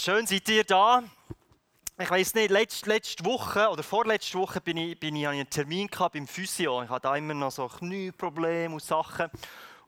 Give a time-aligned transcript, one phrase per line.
[0.00, 1.02] Schön seid ihr da.
[1.98, 5.88] Ich weiß nicht, letzte, letzte Woche oder vorletzte Woche bin ich, bin ich einen Termin
[5.88, 6.84] gehabt beim Physio.
[6.84, 9.28] Ich hatte da immer noch so Knieprobleme und Sachen.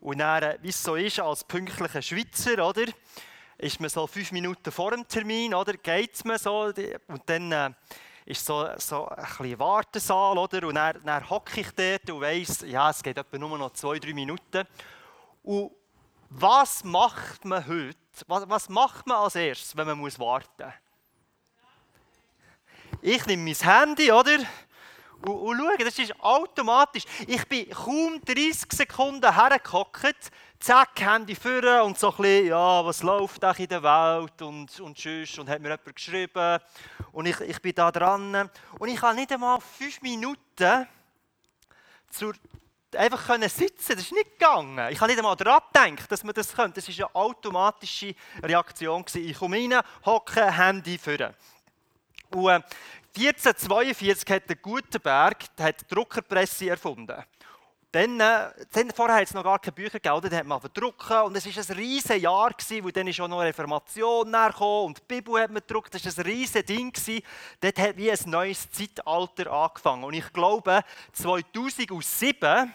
[0.01, 2.87] Und dann, äh, wie es so ist, als pünktlicher Schweizer, oder?
[3.59, 5.75] Ist man so fünf Minuten vor dem Termin, oder?
[5.75, 6.73] Geht mir so?
[7.07, 7.71] Und dann äh,
[8.25, 10.67] ist so, so ein bisschen Wartesaal, oder?
[10.67, 14.01] Und dann, dann hocke ich dort und weiss, ja, es geht etwa nur noch zwei,
[14.01, 14.67] drei Minuten.
[15.45, 15.71] Und
[16.31, 18.00] was macht man heute?
[18.27, 20.75] Was, was macht man als erstes, wenn man muss warten muss?
[23.03, 24.39] Ich nehme mein Handy, oder?
[25.23, 27.05] Und, und schaue, das ist automatisch.
[27.27, 33.03] Ich bin kaum 30 Sekunden hergehockt, zack, Handy führen und so ein bisschen, ja, was
[33.03, 36.59] läuft in der Welt und, und tschüss, und hat mir jemand geschrieben.
[37.13, 38.51] Und ich, ich bin da dran.
[38.79, 40.87] Und ich habe nicht einmal fünf Minuten
[42.11, 42.35] zur
[42.97, 44.79] einfach können sitzen, das ist nicht gegangen.
[44.91, 46.81] Ich habe nicht einmal daran gedacht, dass man das könnte.
[46.81, 49.05] Das war eine automatische Reaktion.
[49.15, 51.35] Ich komme rein, hocke, Handy führen.
[52.31, 52.65] Und
[53.17, 57.25] 1442 äh, hat der Gutenberg die Druckerpresse erfunden.
[57.93, 61.23] Dann, äh, dann, vorher hat es noch gar keine Bücher gegeben, dann hat man drucken
[61.23, 64.99] und es war ein riesiges Jahr, gewesen, wo dann ist auch noch Reformation nachgekommen und
[64.99, 66.93] die Bibel hat man gedruckt, das war ein riesiges Ding.
[66.93, 67.23] Gewesen.
[67.61, 72.73] Dort hat wie ein neues Zeitalter angefangen und ich glaube, 2007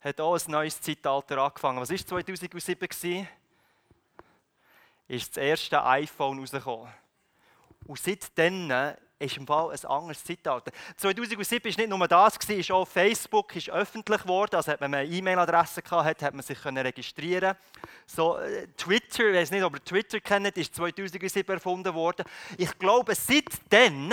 [0.00, 1.80] hat auch ein neues Zeitalter angefangen.
[1.80, 2.86] Was war 2007?
[2.86, 3.28] Gewesen?
[5.08, 6.92] Ist das erste iPhone rausgekommen.
[7.86, 8.70] Und seitdem
[9.18, 10.70] ist im Fall ein anderes Zeitalter.
[10.96, 14.56] 2007 war nicht nur das, ist auch Facebook ist öffentlich geworden.
[14.56, 17.56] Also wenn man eine E-Mail-Adresse hatte, hat man sich registrieren
[18.06, 22.24] So, äh, Twitter, ich weiß nicht, ob ihr Twitter kennt, ist 2007 erfunden worden.
[22.56, 24.10] Ich glaube, seitdem,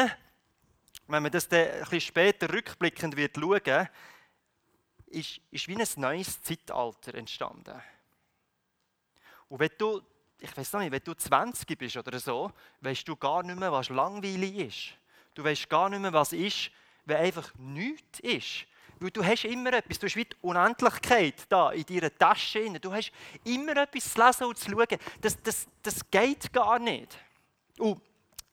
[1.08, 3.88] wenn man das dann ein bisschen später rückblickend wird schauen,
[5.08, 7.80] ist, ist wie ein neues Zeitalter entstanden.
[9.50, 10.02] Und wenn du
[10.40, 13.90] ich weiß nicht, wenn du 20 bist oder so, weißt du gar nicht mehr, was
[13.90, 14.98] langweilig ist.
[15.34, 16.72] Du weißt gar nicht mehr, was ist,
[17.06, 18.66] wenn einfach nichts ist.
[19.00, 22.80] Weil du hast immer etwas, du hast wie die Unendlichkeit da in deiner Tasche.
[22.80, 23.12] Du hast
[23.44, 25.00] immer etwas zu lesen und zu schauen.
[25.22, 27.18] Das, das, das geht gar nicht.
[27.78, 28.02] Und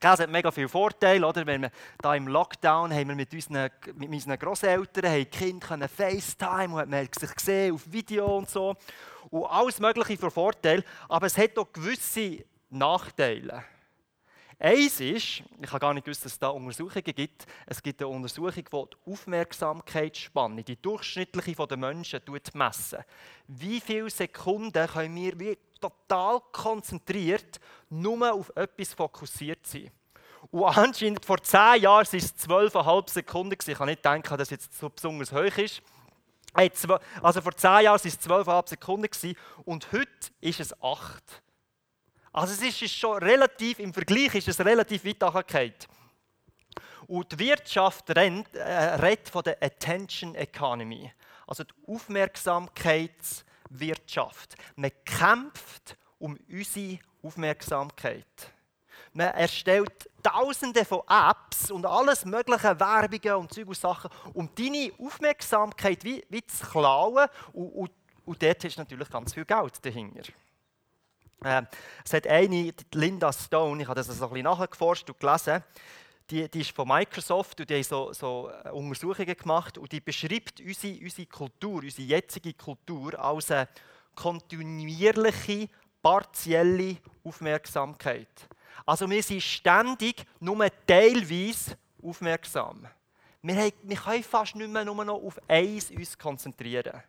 [0.00, 1.46] es hat mega viele Vorteile, oder?
[1.46, 1.70] Wenn wir
[2.00, 6.90] da im Lockdown haben wir mit unseren, mit unseren Großeltern, haben die Kinder FaceTime und
[6.90, 8.74] man hat sich gesehen auf Video und so
[9.32, 13.64] und alles Mögliche für Vorteile, aber es hat auch gewisse Nachteile.
[14.58, 17.46] Eins ist, ich habe gar nicht gewusst, dass es da Untersuchungen gibt.
[17.66, 22.20] Es gibt eine Untersuchung, die die Aufmerksamkeitsspanne, die durchschnittliche den Menschen,
[22.54, 22.98] messen.
[23.48, 29.90] Wie viele Sekunden können wir wie total konzentriert nur auf etwas fokussiert sein?
[30.50, 33.56] Und anscheinend vor zehn Jahren waren es 12,5 Sekunden.
[33.66, 35.82] Ich kann nicht denken, dass es jetzt so besonders hoch ist.
[36.52, 39.08] Also vor zehn Jahren waren es 12,5 Sekunden
[39.64, 41.42] und heute ist es 8.
[42.32, 45.74] Also es ist schon relativ, im Vergleich ist es relativ weit nachgegangen.
[47.06, 51.12] Und die Wirtschaft redet, äh, redet von der Attention Economy,
[51.46, 54.54] also die Aufmerksamkeitswirtschaft.
[54.76, 58.24] Man kämpft um unsere Aufmerksamkeit.
[59.14, 64.90] Man erstellt tausende von Apps und alles mögliche Werbungen und Zeug und Sachen, um deine
[64.98, 67.28] Aufmerksamkeit wie, wie zu klauen.
[67.52, 67.90] Und, und,
[68.24, 70.32] und dort ist natürlich ganz viel Geld dahinter.
[71.44, 71.62] Äh,
[72.04, 75.62] es hat eine, Linda Stone, ich habe das so ein bisschen nachgeforscht und gelesen,
[76.30, 80.00] die, die, ist von Microsoft und die haben so, so äh, Untersuchungen gemacht und die
[80.00, 83.68] beschreibt unsere, unsere Kultur, unsere jetzige Kultur als eine
[84.14, 85.68] kontinuierliche,
[86.00, 88.28] partielle Aufmerksamkeit.
[88.86, 92.86] Also wir sind ständig nur teilweise aufmerksam.
[93.42, 97.02] Wir, haben, wir können fast nicht mehr nur noch auf eins uns konzentrieren.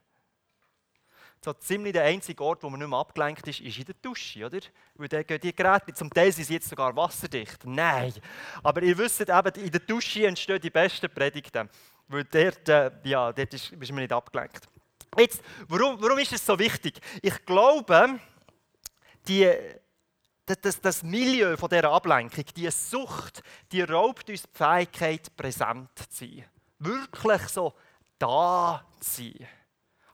[1.43, 4.45] So ziemlich der einzige Ort, wo man nicht mehr abgelenkt ist, ist in der Dusche,
[4.45, 4.59] oder?
[4.95, 7.65] Weil da gehen die Geräte, zum Teil sind sie jetzt sogar wasserdicht.
[7.65, 8.13] Nein!
[8.63, 11.69] Aber ihr wisst eben, in der Dusche entstehen die besten Predigten.
[12.07, 14.69] Weil dort, äh, ja, dort ist, ist man nicht abgelenkt.
[15.17, 16.99] Jetzt, warum, warum ist es so wichtig?
[17.21, 18.19] Ich glaube,
[19.27, 19.53] die
[20.45, 23.41] das, das Milieu von dieser Ablenkung, die Sucht,
[23.71, 26.45] die raubt uns die Fähigkeit, präsent zu sein.
[26.79, 27.73] Wirklich so
[28.19, 29.47] da zu sein.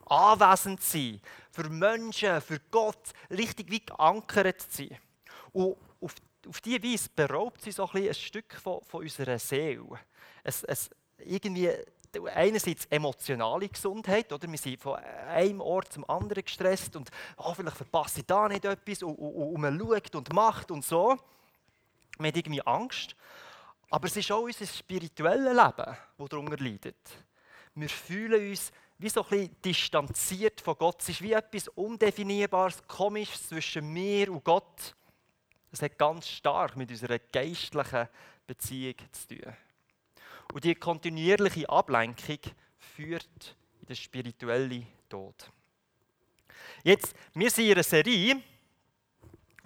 [0.05, 1.21] Anwesend zu sein.
[1.51, 4.97] Für Menschen, für Gott, richtig wie geankert zu sein.
[5.51, 6.13] Und auf,
[6.47, 9.99] auf diese Weise beraubt sie so ein, ein Stück von, von unserer Seele.
[10.43, 11.69] Es, es, irgendwie
[12.33, 14.49] einerseits emotionale Gesundheit, oder?
[14.49, 18.65] wir sind von einem Ort zum anderen gestresst und oh, vielleicht verpasse ich da nicht
[18.65, 21.17] etwas und, und, und man schaut und macht und so.
[22.17, 23.15] Man hat irgendwie Angst.
[23.89, 26.95] Aber es ist auch unser spirituelles Leben, das darunter leidet.
[27.75, 31.01] Wir fühlen uns wie so ein bisschen distanziert von Gott.
[31.01, 34.95] Es ist wie etwas Undefinierbares, Komisches zwischen mir und Gott.
[35.71, 38.09] Das hat ganz stark mit unserer geistlichen
[38.45, 39.53] Beziehung zu tun.
[40.53, 42.39] Und die kontinuierliche Ablenkung
[42.95, 45.51] führt in den spirituellen Tod.
[46.83, 48.41] Jetzt, wir sind in einer Serie,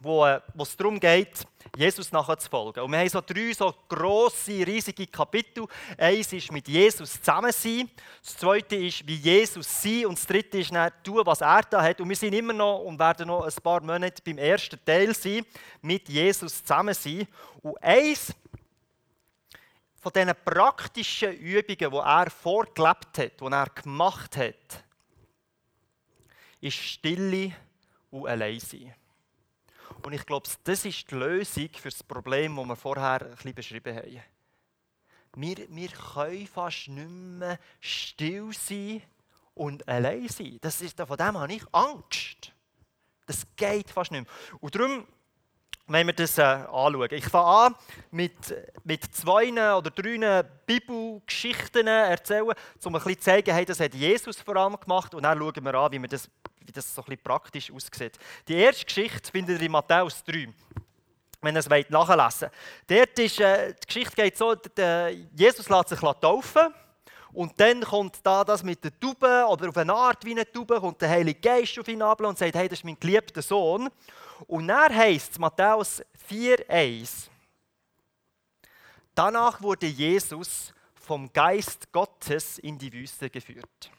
[0.04, 1.48] wo, äh, es darum geht,
[1.78, 2.84] Jesus nachzufolgen.
[2.84, 5.66] Und wir haben so drei so grosse, riesige Kapitel.
[5.98, 7.90] Eins ist mit Jesus zusammen sein,
[8.22, 11.82] das zweite ist wie Jesus sein und das dritte ist dann tun, was er da
[11.82, 12.02] hat.
[12.02, 15.46] Und wir sind immer noch und werden noch ein paar Monate beim ersten Teil sein,
[15.82, 17.28] mit Jesus zusammen sein.
[17.62, 18.36] Und eins
[20.04, 24.84] von diesen praktischen Übungen, die er vorgelebt hat, die er gemacht hat,
[26.60, 27.54] ist Stille
[28.12, 28.94] und allein sein.
[30.04, 33.54] Und ich glaube, das ist die Lösung für das Problem, das wir vorher ein bisschen
[33.54, 34.22] beschrieben haben.
[35.36, 39.02] Wir, wir können fast nicht mehr still sein
[39.56, 40.58] und allein sein.
[40.62, 42.52] Das ist, von dem habe ich Angst.
[43.26, 44.60] Das geht fast nicht mehr.
[44.60, 45.08] Und darum
[45.88, 47.10] wenn wir das äh, anschauen.
[47.12, 47.76] Ich fange an
[48.12, 48.34] mit,
[48.84, 54.40] mit zwei oder drei Bibelgeschichten erzählen, um ein bisschen zu zeigen, hey, das hat Jesus
[54.40, 55.14] vor allem gemacht.
[55.14, 56.30] Und dann schauen wir an, wie, wir das,
[56.62, 58.18] wie das so ein bisschen praktisch aussieht.
[58.48, 60.50] Die erste Geschichte findet ihr in Matthäus 3
[61.44, 62.50] wenn ihr es wollt, nachlesen
[62.88, 66.74] Dort ist, äh, die Geschichte geht so, der, Jesus lässt sich taufen
[67.34, 70.80] und dann kommt da das mit der Taube oder auf eine Art wie eine Taube,
[70.80, 73.90] kommt der Heilige Geist auf ihn ab und sagt, hey, das ist mein geliebter Sohn.
[74.48, 77.30] Und dann heißt es, Matthäus 4,1,
[79.16, 83.92] danach wurde Jesus vom Geist Gottes in die Wüste geführt,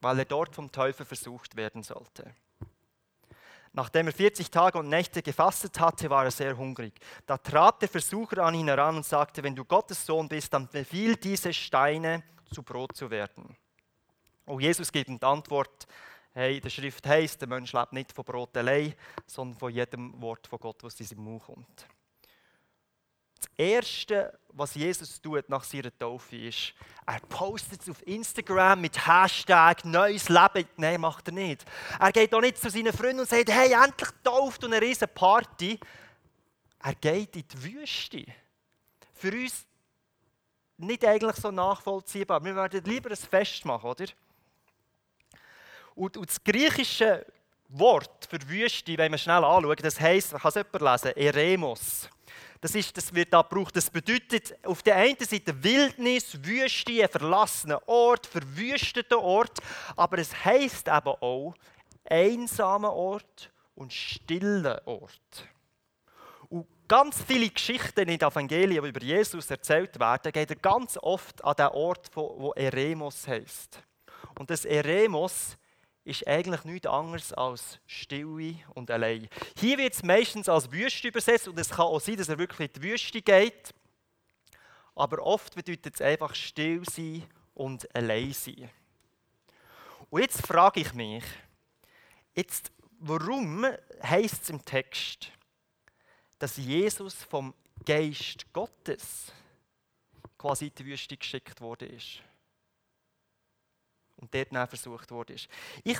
[0.00, 2.34] weil er dort vom Teufel versucht werden sollte.
[3.76, 6.94] Nachdem er 40 Tage und Nächte gefastet hatte, war er sehr hungrig.
[7.26, 10.66] Da trat der Versucher an ihn heran und sagte, wenn du Gottes Sohn bist, dann
[10.66, 13.54] befiehl diese Steine zu Brot zu werden.
[14.46, 15.86] Und Jesus gibt ihm die Antwort,
[16.32, 18.94] Hey, in der Schrift heißt, der Mensch lebt nicht von Brot allein,
[19.26, 21.86] sondern von jedem Wort von Gott, was aus diesem Mund kommt.
[23.38, 26.72] Das Erste, was Jesus tut nach seiner Taufe, ist,
[27.06, 30.68] er postet es auf Instagram mit Hashtag Neues Leben.
[30.76, 31.64] Nein, macht er nicht.
[32.00, 35.08] Er geht auch nicht zu seinen Freunden und sagt, hey, endlich tauft und eine riesen
[35.14, 35.78] Party.
[36.82, 38.24] Er geht in die Wüste.
[39.14, 39.66] Für uns
[40.78, 42.44] nicht eigentlich so nachvollziehbar.
[42.44, 44.06] Wir würden lieber ein Fest machen, oder?
[45.94, 47.24] Und, und das griechische
[47.68, 52.08] Wort für Wüste, wenn wir schnell anschauen, das heisst, man kann es jemand lesen, Eremos.
[52.66, 53.76] Das, ist, das wird da gebraucht.
[53.76, 59.60] Das bedeutet auf der einen Seite Wildnis, Wüste, ein verlassener Ort, verwüsteter Ort,
[59.94, 61.54] aber es heisst eben auch
[62.04, 65.48] einsamer Ort und stiller Ort.
[66.48, 71.44] Und ganz viele Geschichten in den Evangelien, die über Jesus erzählt werden, gehen ganz oft
[71.44, 73.80] an den Ort, wo Eremos heisst.
[74.36, 75.56] Und das Eremos
[76.06, 79.28] ist eigentlich nichts anderes als Stille und allein.
[79.58, 82.68] Hier wird es meistens als Wüste übersetzt und es kann auch sein, dass er wirklich
[82.68, 83.74] in die Wüste geht.
[84.94, 87.24] Aber oft bedeutet es einfach still sein
[87.54, 88.70] und allein sein.
[90.08, 91.24] Und jetzt frage ich mich,
[92.34, 92.70] jetzt,
[93.00, 93.66] warum
[94.00, 95.32] heißt es im Text,
[96.38, 97.52] dass Jesus vom
[97.84, 99.32] Geist Gottes
[100.38, 102.22] quasi in die Wüste geschickt worden ist?
[104.16, 105.34] Und dort dann versucht wurde.
[105.34, 105.98] Ich,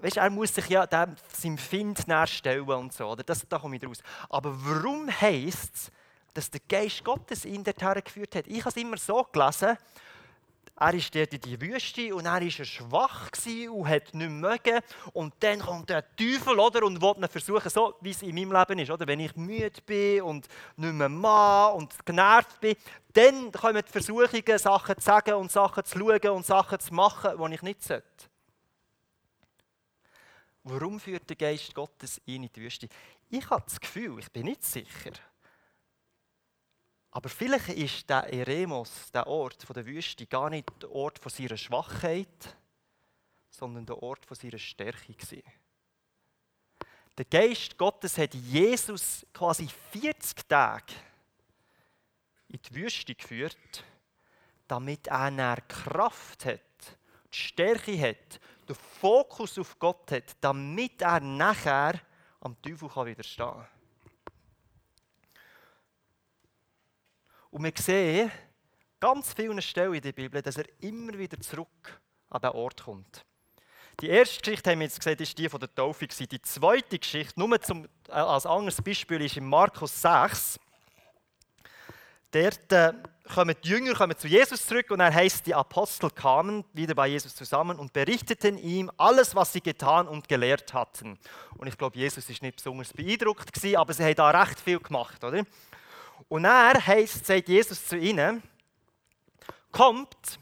[0.00, 3.22] weißt, er muss sich ja dem, seinem Find stellen und so, oder?
[3.22, 4.02] Das, da komme ich raus.
[4.28, 5.90] Aber warum heisst es,
[6.34, 8.46] dass der Geist Gottes ihn dorthin geführt hat?
[8.46, 9.76] Ich habe es immer so gelesen,
[10.78, 13.30] er ist dort in die Wüste und er war schwach
[13.70, 14.80] und hat nicht mögen.
[15.14, 18.52] Und dann kommt der Teufel oder, und will ihn versuchen, so wie es in meinem
[18.52, 18.90] Leben ist.
[18.90, 19.06] Oder?
[19.06, 22.76] Wenn ich müde bin und nicht mehr mag und genervt bin,
[23.14, 27.30] dann kommen die Versuchungen, Sachen zu sagen und Sachen zu schauen und Sachen zu machen,
[27.38, 28.04] die ich nicht sollte.
[30.62, 32.88] Warum führt der Geist Gottes ihn in die Wüste?
[33.30, 35.12] Ich habe das Gefühl, ich bin nicht sicher,
[37.16, 41.56] aber vielleicht ist der Eremos, der Ort der Wüste, gar nicht der Ort von seiner
[41.56, 42.54] Schwachheit,
[43.48, 45.42] sondern der Ort von seiner Stärke gewesen.
[47.16, 50.92] Der Geist Gottes hat Jesus quasi 40 Tage
[52.48, 53.82] in die Wüste geführt,
[54.68, 56.60] damit er eine Kraft hat,
[57.32, 61.98] die Stärke hat, den Fokus auf Gott hat, damit er nachher
[62.40, 63.75] am Teufel widerstehen kann.
[67.50, 68.30] Und wir sehen
[69.00, 72.00] ganz vielen Stellen in der Bibel, dass er immer wieder zurück
[72.30, 73.24] an den Ort kommt.
[74.00, 76.06] Die erste Geschichte haben wir jetzt gesehen, ist die von der Taufe.
[76.06, 80.60] Die zweite Geschichte, nur zum, äh, als anderes Beispiel, ist in Markus 6.
[82.30, 82.92] dort äh,
[83.32, 87.08] kommen die Jünger kommen zu Jesus zurück und er heißt, die Apostel kamen wieder bei
[87.08, 91.18] Jesus zusammen und berichteten ihm alles, was sie getan und gelehrt hatten.
[91.56, 94.78] Und ich glaube, Jesus ist nicht besonders beeindruckt gewesen, aber sie haben da recht viel
[94.78, 95.44] gemacht, oder?
[96.28, 98.42] Und er heißt, sagt Jesus zu ihnen,
[99.70, 100.38] kommt,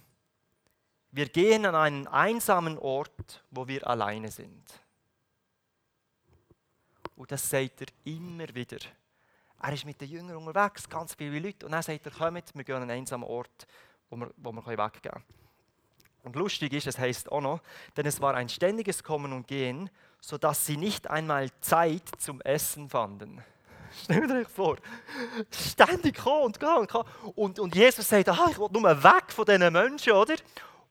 [1.10, 4.64] wir gehen an einen einsamen Ort, wo wir alleine sind.
[7.16, 8.78] Und das sagt er immer wieder.
[9.62, 11.66] Er ist mit den Jüngern unterwegs, ganz viele Leute.
[11.66, 13.66] Und dann sagt er, kommt, wir gehen an einen einsamen Ort,
[14.10, 15.24] wo wir, wo wir weggehen können.
[16.24, 17.60] Und lustig ist, es heißt auch noch,
[17.96, 22.88] denn es war ein ständiges Kommen und Gehen, sodass sie nicht einmal Zeit zum Essen
[22.88, 23.44] fanden.
[24.02, 24.76] Stell dir vor,
[25.50, 27.02] ständig kommen und gehen und gehen.
[27.34, 30.34] Und, und Jesus sagt, ah, ich will nur weg von diesen Menschen, oder?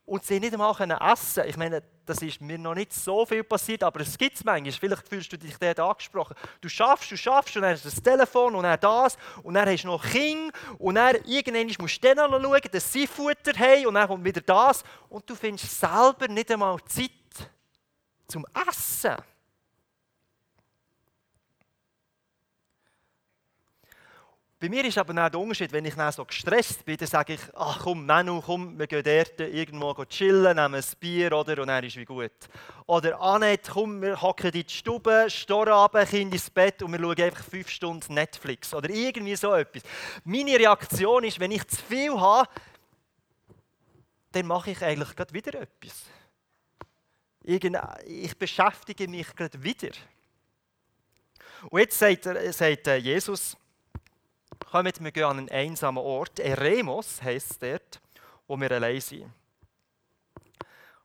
[0.06, 1.50] und sie nicht einmal essen können.
[1.50, 4.74] Ich meine, das ist mir noch nicht so viel passiert, aber es gibt es manchmal.
[4.74, 6.36] Vielleicht fühlst du dich dort angesprochen.
[6.60, 9.68] Du schaffst, du schaffst und dann hast du das Telefon und dann das und dann
[9.70, 13.88] hast du noch Kinder und dann irgendwann musst du dann schauen, dass sie Futter haben
[13.88, 17.12] und dann kommt wieder das und du findest selber nicht einmal Zeit
[18.28, 19.16] zum Essen.
[24.64, 27.42] Bei mir ist aber auch der Unterschied, wenn ich so gestresst bin, dann sage ich,
[27.54, 31.84] ach komm, Manu, komm, wir gehen dort irgendwo chillen, nehmen ein Bier, oder, und dann
[31.84, 32.32] ist wie gut.
[32.86, 37.00] Oder Annette, komm, wir hocken in die Stube, storen ab, Kind ins Bett und wir
[37.02, 38.74] schauen einfach fünf Stunden Netflix.
[38.74, 39.84] Oder irgendwie so etwas.
[40.24, 42.48] Meine Reaktion ist, wenn ich zu viel habe,
[44.32, 46.06] dann mache ich eigentlich gerade wieder etwas.
[48.06, 49.92] Ich beschäftige mich gerade wieder.
[51.70, 53.58] Und jetzt sagt, sagt äh, Jesus,
[54.60, 56.40] kommt, wir gehen an einen einsamen Ort.
[56.40, 58.02] Eremos heisst es dort,
[58.48, 59.32] wo wir allein sind.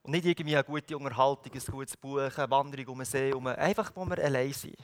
[0.02, 3.46] Und nicht irgendwie eine gute Unterhaltung, ein gutes Buch, eine Wanderung um den See, um,
[3.46, 4.76] einfach wo wir allein sind.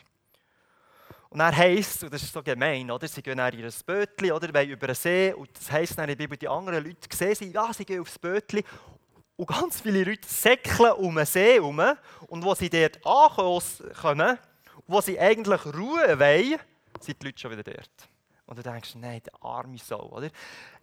[1.30, 3.08] Und dann heisst und das ist so gemein, oder?
[3.08, 5.32] sie gehen in ihr Bötchen oder wollen über den See.
[5.32, 8.00] Und das heisst dann in der Bibel, die anderen Leute sehen sie, ja, sie gehen
[8.00, 8.62] aufs Bötchen.
[9.36, 11.82] Und ganz viele Leute säckeln um den See herum.
[12.28, 14.38] Und wo sie dort ankommen,
[14.86, 16.60] wo sie eigentlich Ruhe wollen,
[17.00, 18.08] sind die Leute schon wieder dort.
[18.46, 20.30] Und du denkst, nein, der arme Soul, oder?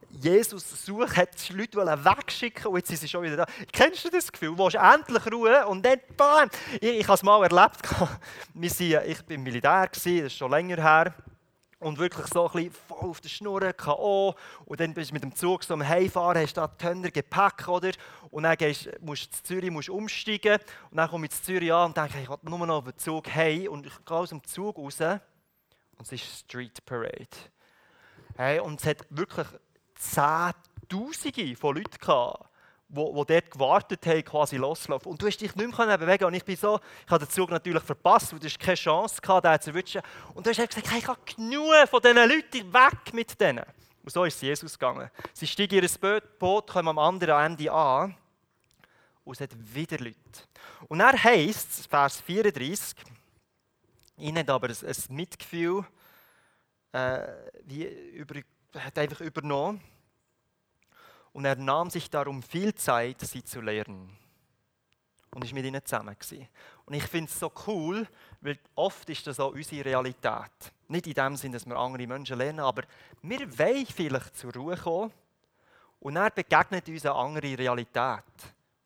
[0.10, 3.46] Jesus sucht, hat die Leute wegschicken und jetzt sind sie schon wieder da.
[3.72, 4.56] Kennst du das Gefühl?
[4.56, 6.50] Du willst endlich Ruhe und dann bam!
[6.80, 7.78] Ich, ich habe es mal erlebt.
[8.56, 11.14] Wir sind, ich war Militär, das ist schon länger her.
[11.78, 14.36] Und wirklich so ein bisschen voll auf der Schnur, K.O.
[14.66, 17.92] Und dann bist du mit dem Zug so am Heimfahren, hast da Tönner Gepäck, oder?
[18.30, 20.60] Und dann gehst, musst du in Zürich musst umsteigen.
[20.90, 22.98] Und dann komme ich in Zürich an und denke, ich will nur noch auf den
[22.98, 23.68] Zug heim.
[23.68, 25.00] Und ich gehe aus dem Zug raus
[26.02, 27.28] und es ist Street Parade.
[28.44, 29.46] Hey, und es hat wirklich
[29.94, 32.50] Zehntausende von Leuten gehabt,
[32.88, 35.12] die, die dort gewartet haben, quasi loszulaufen.
[35.12, 37.52] Und du hast dich nicht mehr bewegen Und ich bin so, ich habe den Zug
[37.52, 40.02] natürlich verpasst, weil du hast keine Chance gehabt, den zu erwischen.
[40.34, 43.64] Und du hast gesagt, hey, ich habe genug von diesen Leuten, weg mit denen.
[44.02, 45.12] Und so ist es Jesus gegangen.
[45.34, 48.16] Sie steigen ihr Boot, kommen am anderen Ende an
[49.24, 50.18] und es hat wieder Leute.
[50.88, 52.98] Und er heißt Vers 34,
[54.18, 55.86] ihn hat aber ein, ein Mitgefühl
[56.92, 57.28] äh,
[57.64, 58.42] wie über,
[58.78, 59.82] hat einfach übernommen.
[61.34, 64.18] Und er nahm sich darum viel Zeit, sie zu lernen.
[65.34, 66.14] Und ist mit ihnen zusammen.
[66.20, 66.48] Gewesen.
[66.86, 68.06] Und ich finde es so cool,
[68.42, 70.52] weil oft ist das auch unsere Realität.
[70.90, 72.84] Nicht in dem Sinne, dass wir andere Menschen lernen, aber
[73.22, 75.14] wir wollen vielleicht zur Ruhe kommen
[76.02, 78.24] und dann begegnet uns eine andere Realität,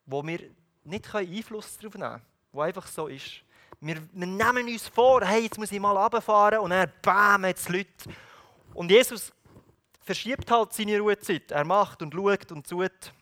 [0.06, 0.52] wo wir
[0.84, 2.22] nicht Einfluss darauf nehmen können,
[2.52, 3.42] wo einfach so ist.
[3.86, 7.70] Wir, wir nehmen uns vor, hey, jetzt muss ich mal runterfahren und dann bam, jetzt
[7.70, 8.10] Leute.
[8.74, 9.32] Und Jesus
[10.02, 11.52] verschiebt halt seine Ruhezeit.
[11.52, 13.14] Er macht und schaut und tut.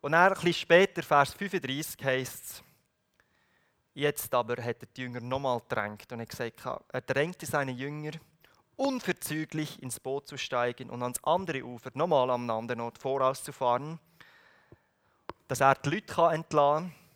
[0.00, 2.62] Und dann, ein bisschen später, Vers 35, heißt es,
[3.92, 8.12] jetzt aber hat er die Jünger nochmal gedrängt und er gesagt, er drängte seine Jünger,
[8.76, 13.98] unverzüglich ins Boot zu steigen und ans andere Ufer, nochmal am anderen Ort vorauszufahren,
[15.46, 17.07] dass er die Leute entlassen kann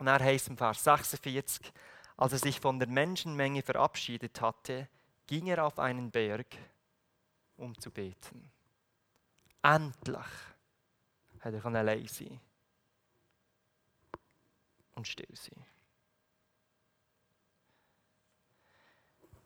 [0.00, 1.70] und er heißt im Vers 46,
[2.16, 4.88] als er sich von der Menschenmenge verabschiedet hatte,
[5.26, 6.56] ging er auf einen Berg,
[7.58, 8.50] um zu beten.
[9.62, 10.26] Endlich
[11.40, 12.40] hat er allein sein
[14.94, 15.66] und still sein.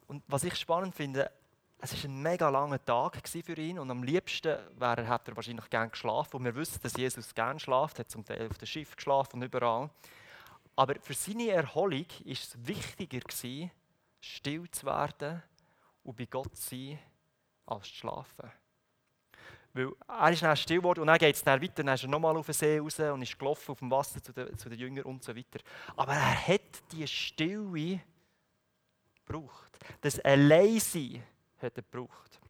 [0.06, 1.32] Und was ich spannend finde,
[1.80, 5.68] es war ein mega langer Tag für ihn und am liebsten wäre, hat er wahrscheinlich
[5.68, 6.36] gern geschlafen.
[6.36, 9.42] Und wir wissen, dass Jesus gern schlaft, hat zum Teil auf dem Schiff geschlafen und
[9.42, 9.90] überall.
[10.76, 13.20] Aber für seine Erholung war es wichtiger,
[14.20, 15.42] still zu werden
[16.02, 16.98] und bei Gott zu sein,
[17.66, 18.50] als zu schlafen.
[19.72, 22.08] Weil er ist dann still geworden und dann geht es dann weiter, dann ist er
[22.08, 24.78] nochmal auf den See raus und ist gelaufen auf dem Wasser zu den, zu den
[24.78, 25.58] Jüngern und so weiter.
[25.96, 28.00] Aber er hat diese Stille
[29.26, 29.78] gebraucht.
[30.00, 31.24] Das Alleinsein
[31.60, 32.40] hat er gebraucht.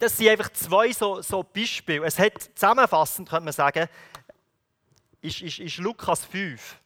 [0.00, 2.04] Das sind einfach zwei so, so Beispiele.
[2.04, 3.88] Es hat zusammenfassend, könnte man sagen,
[5.20, 6.80] ist, ist, ist Lukas 5.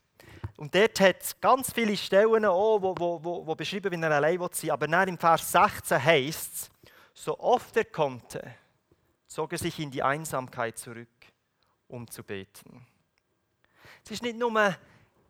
[0.57, 4.11] Und dort hat es ganz viele Stellen auch, wo, wo, wo, wo beschrieben, wie er
[4.11, 4.71] allein sein.
[4.71, 6.71] Aber dann im Vers 16 heißt es,
[7.15, 8.55] so oft er konnte,
[9.27, 11.09] zog er sich in die Einsamkeit zurück,
[11.89, 12.87] um zu beten.
[14.05, 14.77] Es ist nicht nur, wenn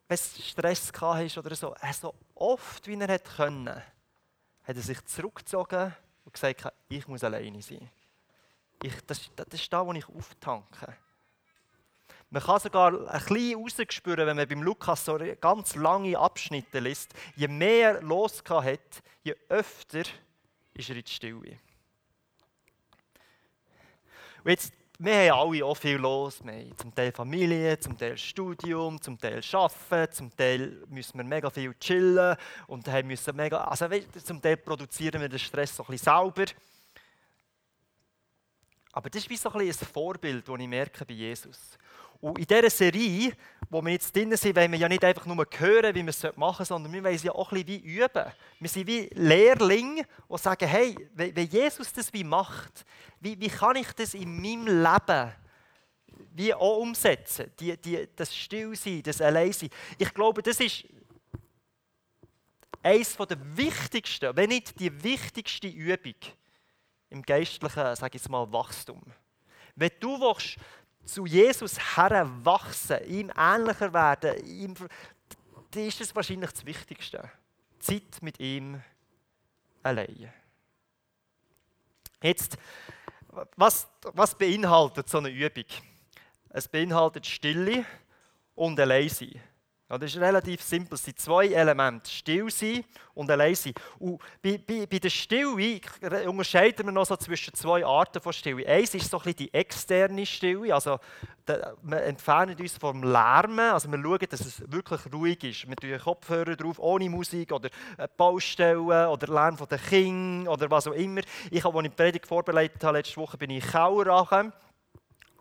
[0.09, 5.94] es Stress hatte oder so, so oft, wie er können, hat er sich zurückgezogen
[6.25, 7.90] und gesagt, ich muss alleine sein.
[8.82, 10.97] Ich, das, das ist da, wo ich auftanke.
[12.32, 17.12] Man kann sogar ein bisschen rausspüren, wenn man beim Lukas so ganz lange Abschnitte liest.
[17.36, 20.04] Je mehr er los hat, je öfter
[20.72, 21.58] ist er in die Stille.
[24.44, 26.42] Und jetzt, wir haben alle auch viel los.
[26.42, 31.24] Wir haben zum Teil Familie, zum Teil Studium, zum Teil Arbeiten, zum Teil müssen wir
[31.24, 32.34] mega viel chillen
[32.66, 33.86] und müssen mega, also
[34.24, 36.50] zum Teil produzieren wir den Stress so ein bisschen selber.
[38.92, 41.78] Aber das ist wie so ein, ein Vorbild, das ich merke bei Jesus.
[42.22, 43.32] Und in dieser Serie,
[43.68, 46.22] wo wir jetzt drin sind, wollen wir ja nicht einfach nur hören, wie wir es
[46.36, 48.32] machen sollen, sondern wir wollen es ja auch ein bisschen wie üben.
[48.60, 52.84] Wir sind wie Lehrlinge, die sagen, hey, wenn Jesus das wie macht,
[53.18, 55.32] wie, wie kann ich das in meinem Leben
[56.30, 57.50] wie auch umsetzen?
[57.58, 59.70] Die, die, das Stillsein, das Alleinsein.
[59.98, 60.84] Ich glaube, das ist
[62.84, 66.14] eines der wichtigsten, wenn nicht die wichtigste Übung
[67.10, 69.02] im geistlichen, sage ich mal, Wachstum.
[69.74, 70.56] Wenn du willst,
[71.04, 74.75] zu Jesus heranwachsen, ihm ähnlicher werden, ihm,
[75.71, 77.30] dann ist das wahrscheinlich das Wichtigste.
[77.78, 78.80] Zeit mit ihm
[79.82, 80.32] allein.
[82.23, 82.56] Jetzt,
[83.56, 85.64] was, was beinhaltet so eine Übung?
[86.50, 87.85] Es beinhaltet Stille
[88.54, 89.40] und Alleinsein.
[89.92, 90.94] Ja, das ist relativ simpel.
[90.94, 92.82] Es sind zwei Elemente: Still sein
[93.12, 93.75] und allein sein.
[93.99, 95.82] Und bei, bei, bei der Stille
[96.26, 98.66] unterscheiden wir noch so zwischen zwei Arten von Stille.
[98.66, 100.75] Eins ist so ein bisschen die externe Stille.
[100.75, 100.99] Also,
[101.82, 103.70] wir entfernen uns vom Lärmen.
[103.70, 105.68] Also, wir schauen, dass es wirklich ruhig ist.
[105.68, 107.68] Wir tun Kopfhörer drauf, ohne Musik oder
[108.16, 111.20] Baustellen oder Lärm von den Kindern oder was auch immer.
[111.50, 114.07] Ich habe, als ich die Predigt vorbereitet habe, letzte Woche bin ich in Kauer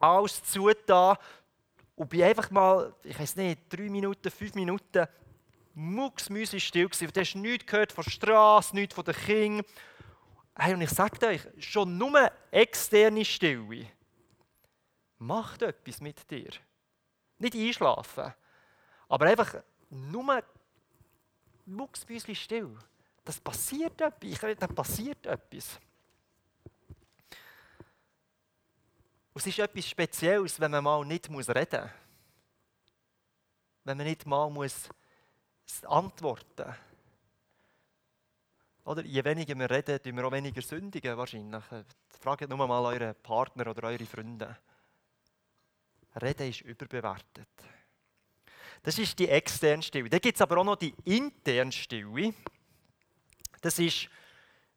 [0.02, 1.18] alles zugetan,
[2.02, 5.06] und bin einfach mal, ich weiß nicht, drei Minuten, fünf Minuten
[5.76, 7.12] mucksmäusig still gewesen.
[7.14, 9.66] Du hast nichts gehört von der Straße, nichts von den Kindern.
[10.56, 13.86] Hey, und ich sage euch, schon nur externe Stille
[15.20, 16.50] macht etwas mit dir.
[17.38, 18.34] Nicht einschlafen,
[19.08, 19.58] aber einfach
[19.92, 20.44] nur
[21.68, 22.76] mucksmäusig still.
[23.24, 24.58] Das passiert etwas.
[24.58, 25.80] Da passiert etwas.
[29.34, 31.48] Und es ist etwas Spezielles, wenn man mal nicht reden muss.
[33.84, 34.89] Wenn man nicht mal muss
[35.84, 36.76] antworten muss.
[38.84, 41.63] Oder je weniger wir reden, tun wir auch weniger sündigen wahrscheinlich.
[42.20, 44.58] Fragt nur mal euren Partner oder eure Freunde.
[46.22, 47.48] Reden ist überbewertet.
[48.84, 50.10] Das ist die externe Stille.
[50.10, 52.34] Dann gibt es aber auch noch die interne Stille.
[53.62, 54.10] Das ist,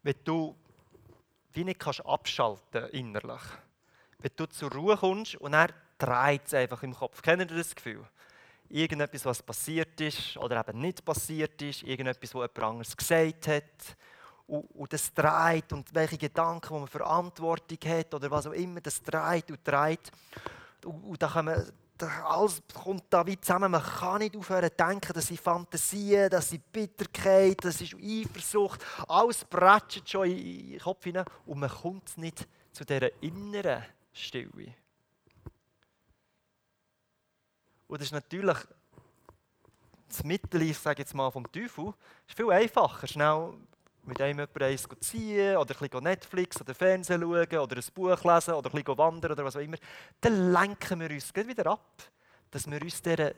[0.02, 0.54] wenn du
[1.52, 3.42] wie nicht kannst abschalten innerlich
[4.24, 7.20] wenn du zur Ruhe kommst und er dreht es einfach im Kopf.
[7.20, 8.02] Kennt ihr das Gefühl?
[8.70, 13.96] Irgendetwas, was passiert ist oder eben nicht passiert ist, irgendetwas, was jemand anderes gesagt hat.
[14.46, 18.80] Und, und das dreht und welche Gedanken, wo man Verantwortung hat oder was auch immer,
[18.80, 20.10] das dreht und dreht.
[20.87, 21.70] Und, und da man,
[22.24, 23.72] alles kommt da wie zusammen.
[23.72, 28.82] Man kann nicht aufhören zu denken, dass sie Fantasien, dass sie Bitterkeit, das ist Eifersucht.
[29.06, 33.84] Alles bretschet schon in den Kopf hinein und man kommt nicht zu dieser inneren
[34.14, 34.74] Stille.
[37.87, 38.57] Und das ist natürlich
[40.09, 41.92] das Mittel, ich sage jetzt mal, vom Teufel,
[42.27, 43.07] ist viel einfacher.
[43.07, 43.55] Schnell
[44.05, 48.70] mit einem jemandem ziehen oder ein Netflix oder Fernsehen schauen oder ein Buch lesen oder
[48.70, 49.77] ein bisschen wandern oder was auch immer.
[50.20, 52.03] Dann lenken wir uns wieder ab,
[52.50, 53.33] dass wir uns dieser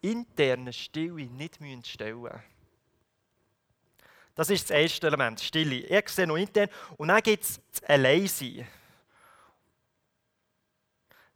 [0.00, 2.42] internen Stille nicht stellen müssen.
[4.34, 5.76] Das ist das erste Element, Stille.
[5.76, 6.68] Ich sehe noch intern.
[6.96, 8.66] Und dann gibt es das Alleinsein.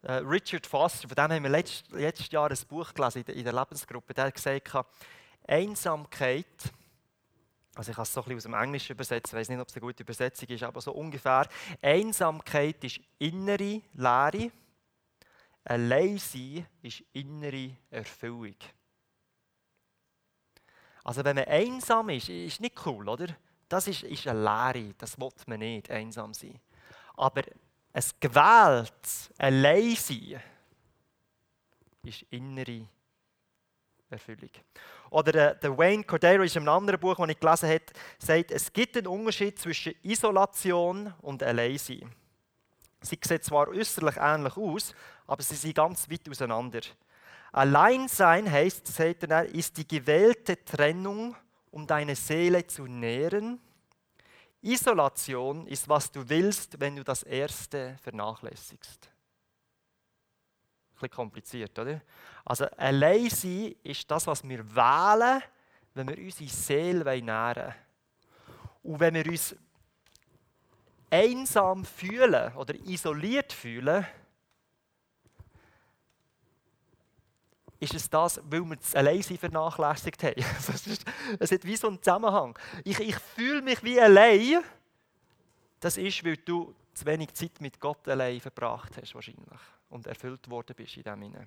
[0.03, 3.53] Äh, Richard Foster, von dem haben wir letztes, letztes Jahr ein Buch gelesen in der
[3.53, 4.73] Lebensgruppe, der hat gesagt,
[5.47, 6.47] Einsamkeit,
[7.75, 9.69] also ich habe es so ein bisschen aus dem Englischen übersetzt, ich weiß nicht, ob
[9.69, 11.49] es eine gute Übersetzung ist, aber so ungefähr,
[11.81, 14.51] Einsamkeit ist innere Leere,
[15.65, 18.57] Alleinsein ist innere Erfüllung.
[21.05, 23.29] Also wenn man einsam ist, ist nicht cool, oder?
[23.69, 26.61] Das ist, ist eine Leere, das will man nicht, einsam sein.
[27.15, 27.43] Aber
[27.93, 30.41] ein gewähltes Alleinsein
[32.05, 32.87] ist innere
[34.11, 34.51] Erfüllung.
[35.11, 37.85] Oder äh, der Wayne Cordero ist in einem anderen Buch, das ich gelesen habe,
[38.19, 42.11] sagt, es gibt einen Unterschied zwischen Isolation und Alleinsein.
[43.01, 44.95] Sie sehen zwar äußerlich ähnlich aus,
[45.27, 46.81] aber sie sind ganz weit auseinander.
[47.53, 51.37] Alleinsein heißt, sagt er, ist die gewählte Trennung,
[51.71, 53.61] um deine Seele zu nähren.
[54.63, 59.07] Isolation ist, was du willst, wenn du das Erste vernachlässigst.
[59.07, 62.01] Ein bisschen kompliziert, oder?
[62.45, 65.43] Also allein sein ist das, was wir wählen,
[65.95, 67.75] wenn wir unsere Seele nähren wollen.
[68.85, 69.55] Und wenn wir uns
[71.11, 74.07] einsam fühlen oder isoliert fühlen,
[77.83, 80.35] ist es das, weil wir das Alleinsein vernachlässigt haben.
[81.41, 82.57] es hat wie so einen Zusammenhang.
[82.85, 84.63] Ich, ich fühle mich wie allein.
[85.81, 89.61] Das ist, weil du zu wenig Zeit mit Gott allein verbracht hast, wahrscheinlich.
[89.89, 91.47] Und erfüllt worden bist in dem Sinne.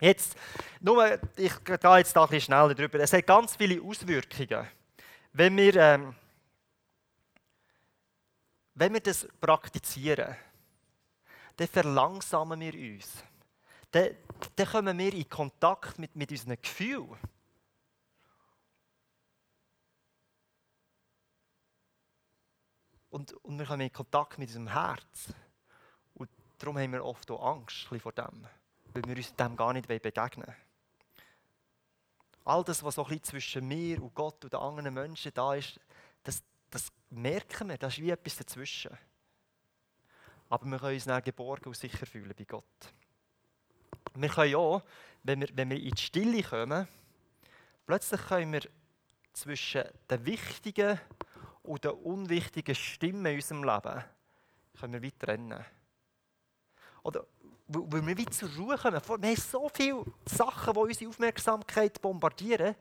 [0.00, 0.34] Jetzt,
[0.80, 2.98] nur, ich gehe jetzt da ein bisschen schneller drüber.
[2.98, 4.66] Es hat ganz viele Auswirkungen.
[5.32, 6.14] Wenn wir, ähm,
[8.74, 10.34] wenn wir das praktizieren,
[11.56, 13.22] dann verlangsamen wir uns
[13.94, 14.16] dann,
[14.56, 17.16] dann kommen wir in Kontakt mit, mit unseren Gefühlen.
[23.10, 25.32] Und, und wir kommen in Kontakt mit unserem Herz.
[26.14, 26.28] Und
[26.58, 28.48] darum haben wir oft auch Angst vor dem,
[28.92, 30.56] weil wir uns dem gar nicht begegnen wollen.
[32.44, 35.54] All das, was so ein bisschen zwischen mir und Gott und den anderen Menschen da
[35.54, 35.78] ist,
[36.24, 38.98] das, das merken wir, das ist wie etwas dazwischen.
[40.50, 42.92] Aber wir können uns dann geborgen und sicher fühlen bei Gott.
[44.14, 44.82] Wir können auch,
[45.22, 46.86] wenn wir, wenn wir in die Stille kommen,
[47.86, 48.62] plötzlich können wir
[49.32, 51.00] zwischen den wichtigen
[51.62, 54.04] und den unwichtigen Stimmen in unserem Leben
[54.78, 55.64] können wir weit trennen.
[57.02, 57.26] Oder
[57.66, 59.00] weil wir wieder zur Ruhe kommen.
[59.00, 62.74] Wir haben so viele Sachen, die unsere Aufmerksamkeit bombardieren.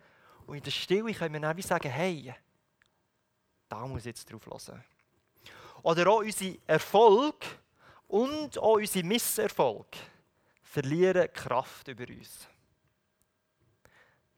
[0.45, 2.33] Und in der Stille können wir dann wie sagen, hey,
[3.69, 4.83] da muss ich jetzt drauf hören.
[5.81, 7.45] Oder auch unser Erfolg
[8.07, 9.87] und auch unser Misserfolg
[10.73, 12.47] verlieren Kraft über uns.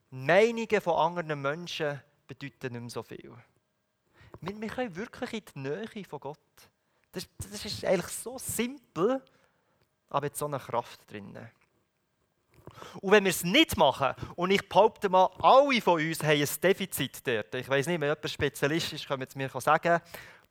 [0.10, 3.34] Meinungen von anderen Menschen bedeuten nicht mehr so viel.
[4.42, 6.38] Wir, wir können wirklich in die Nähe von Gott.
[7.14, 9.24] Das, das ist eigentlich so simpel,
[10.10, 11.38] aber jetzt so eine Kraft drin.
[13.00, 16.62] Und wenn wir es nicht machen, und ich behaupte mal, alle von uns haben ein
[16.62, 17.56] Defizit dort.
[17.56, 20.02] Ich weiß nicht, wenn jemand Spezialist ist, können es mir sagen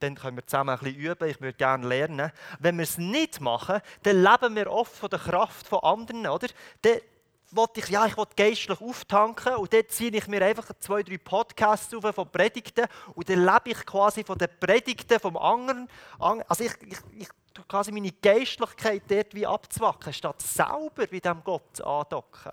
[0.00, 1.28] dann können wir zusammen ein bisschen üben.
[1.28, 2.32] Ich würde gerne lernen.
[2.58, 6.48] Wenn wir es nicht machen, dann leben wir oft von der Kraft von anderen, oder?
[6.82, 7.00] Dann
[7.50, 11.18] wollte ich, ja, ich will geistlich auftanken und dann ziehe ich mir einfach zwei, drei
[11.18, 15.88] Podcasts auf von Predigten und dann lebe ich quasi von den Predigten vom anderen.
[16.18, 21.42] Also ich, ich, ich tue quasi meine Geistlichkeit dort wie abzwacken, statt selber bei diesem
[21.44, 22.52] Gott andocken.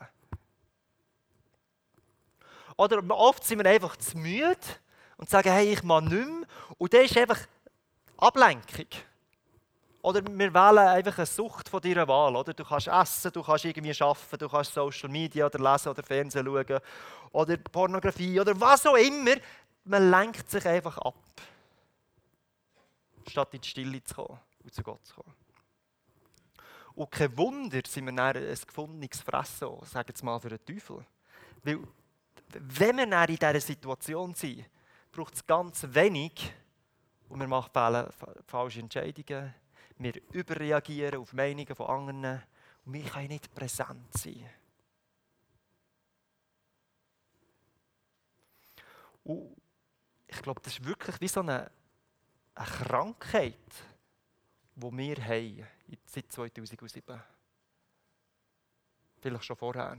[2.78, 4.58] Oder oft sind wir einfach zu müde
[5.22, 6.48] und sagen, hey, ich mache nichts mehr.
[6.80, 7.40] Und das ist einfach
[8.18, 8.88] Ablenkung.
[10.02, 12.36] Oder wir wählen einfach eine Sucht von deiner Wahl.
[12.36, 12.56] Oder?
[12.56, 16.44] Du kannst essen, du kannst irgendwie arbeiten, du kannst Social Media oder lesen oder Fernsehen
[16.44, 16.80] schauen
[17.32, 19.36] oder Pornografie oder was auch immer.
[19.84, 21.16] Man lenkt sich einfach ab,
[23.28, 25.36] statt in die Stille zu kommen und zu Gott zu kommen.
[26.96, 31.06] Und kein Wunder sind wir dann ein gefundenes Fressen, sagen wir mal für den Teufel.
[31.64, 31.80] Weil,
[32.54, 34.66] wenn wir in dieser Situation sind,
[35.12, 36.54] braucht es ganz wenig
[37.30, 37.70] und wir machen
[38.48, 39.54] falsche Entscheidungen.
[39.98, 42.42] Wir überreagieren auf Meinungen von anderen
[42.86, 44.50] und wir können nicht präsent sein.
[49.24, 49.56] Und
[50.28, 51.70] ich glaube, das ist wirklich wie so eine,
[52.56, 53.56] eine Krankheit,
[54.76, 55.68] die wir haben
[56.06, 57.22] seit 2007.
[59.20, 59.98] Vielleicht schon vorher,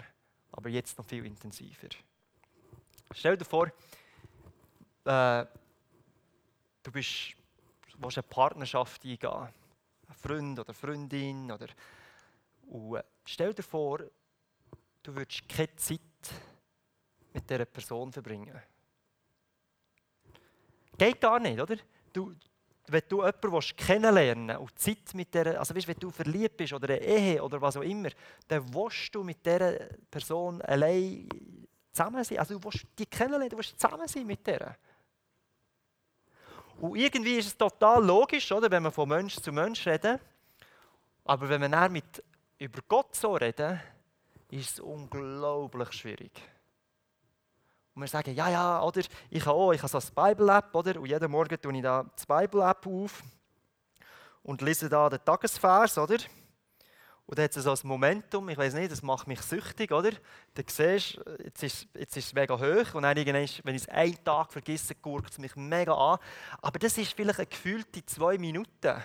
[0.51, 1.89] aber jetzt noch viel intensiver.
[3.13, 3.71] Stell dir vor,
[5.05, 5.47] äh,
[6.83, 7.35] du bist,
[7.99, 9.49] willst eine Partnerschaft eingehen,
[10.09, 11.69] ein Freund oder Freundin oder
[12.73, 13.99] und äh, stell dir vor,
[15.03, 16.01] du würdest keine Zeit
[17.33, 18.61] mit dieser Person verbringen.
[20.97, 21.77] Geht gar nicht, oder?
[22.13, 22.35] Du,
[22.87, 26.95] wenn du jemanden kennenlernen und Zeit mit der, also weißt, wenn du verliebt bist oder
[26.95, 28.11] eine Ehe oder was auch immer,
[28.49, 29.73] dann willst du mit dieser
[30.11, 31.29] Person allein
[31.91, 32.39] zusammen sein.
[32.39, 34.77] Also du willst die kennenlernen, du willst zusammen sein mit der.
[36.83, 40.19] Und irgendwie ist es total logisch, oder, wenn wir von Mensch zu Mensch reden.
[41.25, 42.25] Aber wenn wir dann mit,
[42.59, 43.81] über Gott so reden,
[44.51, 46.33] ist es unglaublich schwierig.
[47.95, 50.99] Und wir sagen, ja, ja, oder ich habe auch, ich habe so eine Bible-App, oder?
[50.99, 53.23] Und jeden Morgen tue ich da die Bible-App auf
[54.43, 56.17] und lese da den Tagesvers, oder?
[57.27, 60.11] Und dann hat es so ein Momentum, ich weiß nicht, das macht mich süchtig, oder?
[60.55, 64.23] Du siehst, jetzt ist, jetzt ist es mega hoch und dann wenn ich es einen
[64.25, 66.19] Tag vergesse, guckt es mich mega an.
[66.61, 69.03] Aber das ist vielleicht eine gefühlte zwei Minuten.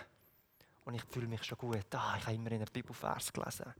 [0.83, 1.85] Und ich fühle mich schon gut.
[1.93, 3.73] Ah, ich habe immer in einem Bibelvers gelesen.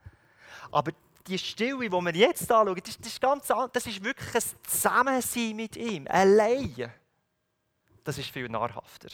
[0.71, 0.91] Aber
[1.26, 5.56] die Stille, die wir jetzt anschauen, das, das, ist ganz, das ist wirklich ein Zusammensein
[5.56, 6.91] mit ihm, allein.
[8.04, 9.10] Das ist viel nahrhafter.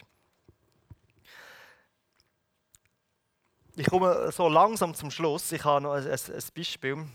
[3.76, 5.52] Ich komme so langsam zum Schluss.
[5.52, 7.08] Ich habe noch ein, ein, Beispiel,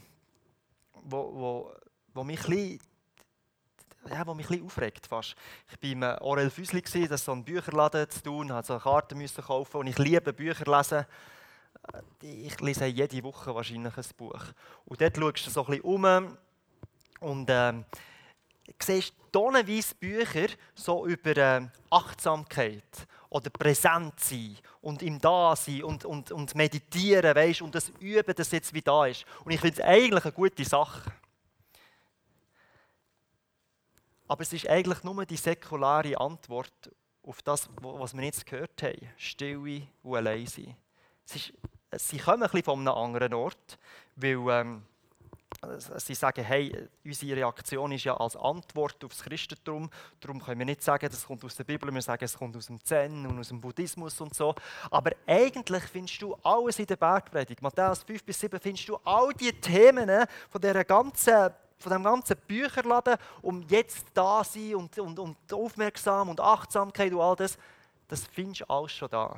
[1.04, 1.72] wo, wo,
[2.12, 2.80] wo mich bisschen
[4.10, 5.36] ja, mich ein aufregt fast.
[5.70, 9.18] Ich war im Orel Füsli, das ist so ein Bücherladen zu tun, musste so Karten
[9.18, 11.06] müssen kaufen und ich liebe Bücher lesen.
[12.22, 14.42] Ich lese jede Woche wahrscheinlich ein Buch.
[14.84, 16.36] Und dort schaust du so ein bisschen um
[17.20, 17.84] und ähm,
[18.80, 26.32] siehst tonnenweise Bücher so über äh, Achtsamkeit oder präsent sein und im Dasein und, und,
[26.32, 29.24] und meditieren, weißt, und das Üben, das jetzt wie da ist.
[29.44, 31.12] Und ich finde es eigentlich eine gute Sache.
[34.26, 36.90] Aber es ist eigentlich nur die säkulare Antwort
[37.22, 39.08] auf das, was wir jetzt gehört haben.
[39.16, 40.76] Stille und allein sein.
[41.34, 41.52] Ist,
[41.92, 43.78] sie kommen ein bisschen von einem anderen Ort,
[44.16, 44.82] weil ähm,
[45.96, 49.90] sie sagen, hey, unsere Reaktion ist ja als Antwort auf das Christentum.
[50.20, 52.66] Darum können wir nicht sagen, das kommt aus der Bibel, wir sagen, es kommt aus
[52.66, 54.54] dem Zen und aus dem Buddhismus und so.
[54.90, 57.60] Aber eigentlich findest du alles in der Bergpredigt.
[57.60, 62.36] Matthäus 5 bis 7 findest du all die Themen von dieser ganzen von dem ganzen
[62.46, 67.56] Bücherladen, um jetzt da sein und, und, und aufmerksam und Achtsamkeit und all das,
[68.08, 69.36] das findest du alles schon da.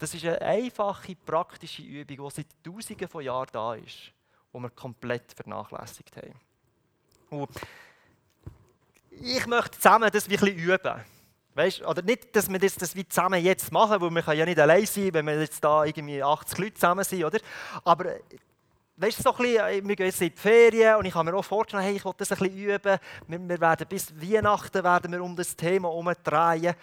[0.00, 4.12] Das ist eine einfache, praktische Übung, die seit Tausenden von Jahren da ist,
[4.52, 6.34] die wir komplett vernachlässigt haben.
[7.28, 7.50] Und
[9.10, 11.04] ich möchte zusammen das ein üben.
[11.54, 14.58] Weißt, oder nicht, dass wir das, das wie zusammen jetzt machen, weil wir ja nicht
[14.58, 17.38] allein sein, wenn wir jetzt da irgendwie 80 Leute zusammen sind, oder?
[17.84, 18.06] Aber
[18.96, 21.30] weißt du, so ein bisschen, äh, wir gehen jetzt in die Ferien und ich habe
[21.30, 22.98] mir auch vorgestellt, hey, ich will das ein bisschen üben.
[23.26, 26.74] Wir, wir werden bis Weihnachten werden wir um das Thema herumdrehen.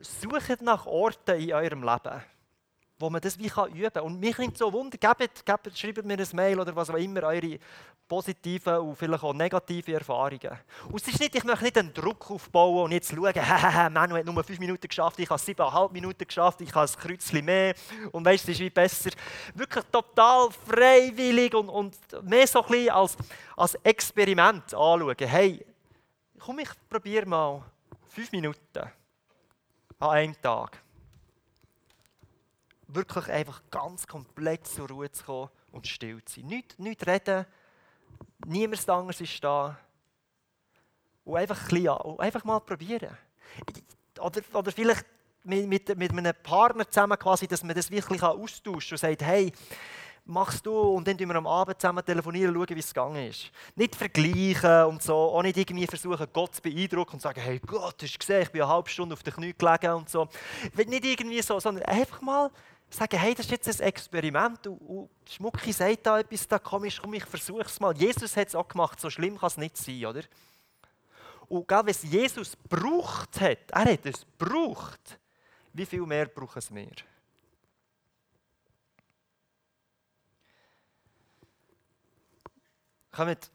[0.00, 2.22] Sucht nach Orten in eurem Leben,
[2.98, 4.02] wo man das wie üben kann.
[4.02, 7.22] Und mich nimmt so Wunder, gebt, gebt, schreibt mir ein Mail oder was auch immer,
[7.24, 7.58] eure
[8.06, 10.58] positiven und vielleicht auch negative Erfahrungen.
[10.88, 13.32] Und es ist nicht, ich möchte nicht einen Druck aufbauen und jetzt schauen,
[13.92, 17.44] Manu hat nur fünf Minuten geschafft, ich habe siebeneinhalb Minuten geschafft, ich habe ein Kreuzchen
[17.44, 17.74] mehr
[18.12, 19.10] und weißt, es ist wie besser.
[19.54, 23.16] Wirklich total freiwillig und, und mehr so ein bisschen als,
[23.56, 25.16] als Experiment anschauen.
[25.18, 25.64] Hey,
[26.38, 27.62] komm, ich probiere mal
[28.08, 28.90] fünf Minuten
[29.98, 30.82] an einem Tag.
[32.88, 36.48] Wirklich einfach ganz komplett zur Ruhe zu kommen und still zu sein.
[36.48, 37.46] Nicht, nicht reden,
[38.46, 39.78] niemand anderes ist da.
[41.24, 43.16] Und einfach, ein bisschen, einfach mal probieren.
[44.20, 45.06] Oder, oder vielleicht
[45.44, 49.22] mit, mit, mit einem Partner zusammen, quasi, dass man das wirklich austauschen kann und sagt,
[49.22, 49.52] hey,
[50.26, 53.50] machst du und dann tun wir am Abend zusammen telefonieren schauen, wie es gegangen ist.
[53.76, 58.02] Nicht vergleichen und so, auch nicht irgendwie versuchen, Gott zu beeindrucken und sagen, hey Gott,
[58.02, 60.28] hast du gesehen, ich bin eine halbe Stunde auf den Knie gelegen und so.
[60.74, 62.50] Nicht irgendwie so, sondern einfach mal
[62.88, 66.84] sagen, hey, das ist jetzt ein Experiment und, und Schmucki sagt da etwas, da komm
[66.84, 67.96] ich, komm, ich versuche es mal.
[67.96, 70.22] Jesus hat es auch gemacht, so schlimm kann es nicht sein, oder?
[71.48, 75.18] Und egal, was Jesus braucht hat, er hat es braucht,
[75.72, 76.92] wie viel mehr brauchen es mehr?
[83.14, 83.50] Kommt,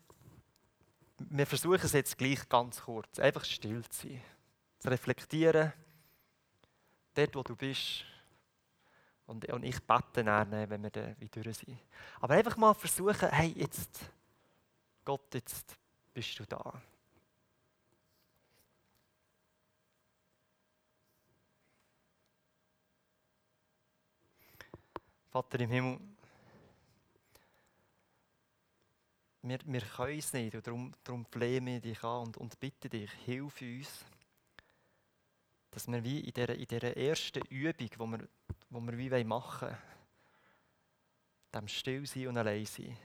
[1.17, 4.21] wir versuchen es jetzt gleich ganz kurz, einfach still zu sein,
[4.79, 5.73] zu reflektieren,
[7.13, 8.05] dort wo du bist,
[9.25, 11.77] und, und ich bete dann, wenn wir dann wieder durch sind.
[12.21, 13.99] Aber einfach mal versuchen, hey, jetzt,
[15.03, 15.77] Gott, jetzt
[16.13, 16.81] bist du da.
[25.29, 25.99] Vater im Himmel,
[29.41, 32.89] wir, wir können es nicht und darum, darum flehen wir dich an und, und bitte
[32.89, 34.05] dich, hilf uns,
[35.71, 38.27] dass wir wie in dieser, in dieser ersten Übung, wo wir
[38.69, 39.77] wo wir wie machen wollen,
[41.53, 42.95] dem still sein und allein sein,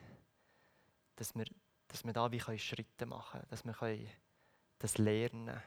[1.16, 1.46] dass wir,
[1.88, 4.08] dass wir da wie Schritte machen können, dass wir
[4.78, 5.62] das lernen können.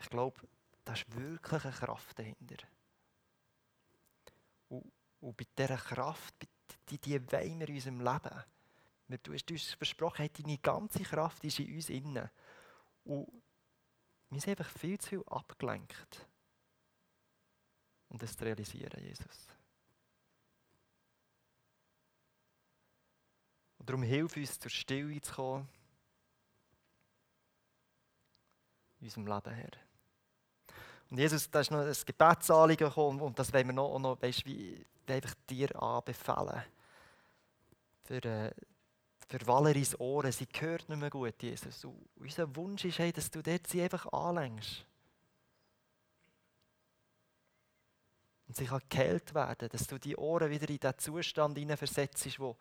[0.00, 0.40] Ich glaube,
[0.84, 2.56] da ist wirklich eine Kraft dahinter.
[4.68, 6.34] Und, und bei dieser Kraft,
[6.88, 8.44] die, die wollen wir in unserem Leben.
[9.08, 12.28] Du hast uns versprochen, deine ganze Kraft ist in uns innen.
[13.04, 13.28] Und
[14.30, 16.26] wir sind einfach viel zu viel abgelenkt
[18.08, 19.48] und das zu realisieren, Jesus.
[23.78, 25.68] Und darum hilf uns, zur Stille zu kommen,
[28.98, 29.70] in unserem Leben, Herr.
[31.10, 34.44] Und Jesus, da ist noch ein Gebetsanliegen gekommen und das wollen wir noch, noch weißt,
[34.46, 36.64] wie, einfach dir anbefehlen.
[38.02, 38.50] Für, äh,
[39.28, 41.84] für Valeries Ohren, sie hört nicht mehr gut, Jesus.
[41.84, 44.86] Und unser Wunsch ist, hey, dass du dort sie einfach anlängst.
[48.46, 52.56] Und sie kann geheilt werden, dass du die Ohren wieder in den Zustand hineinversetzt, wo,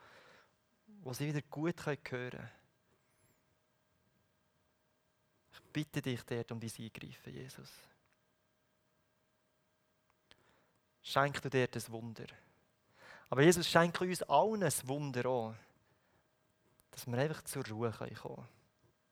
[1.01, 2.49] wo sie wieder gut hören können.
[5.53, 7.69] Ich bitte dich dort um dein Eingreifen, Jesus.
[11.03, 12.25] Schenk du dir das Wunder.
[13.29, 15.55] Aber Jesus schenkt uns allen ein Wunder auch,
[16.95, 18.47] dass wir einfach zur Ruhe kommen können,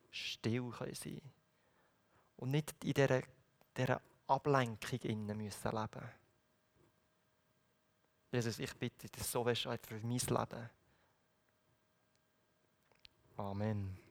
[0.09, 1.21] still können sein
[2.37, 3.21] und nicht in dieser,
[3.75, 6.09] dieser Ablenkung innen müssen leben
[8.31, 10.69] Jesus, ich bitte dich, so wärst du für mein Leben.
[13.35, 14.02] Amen.